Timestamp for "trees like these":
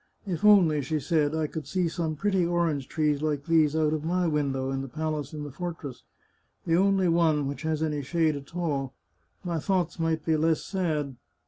2.87-3.75